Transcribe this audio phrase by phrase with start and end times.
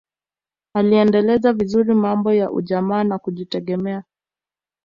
[0.73, 4.03] aliendeleza vizuri mambo ya ujamaa na kujitegemea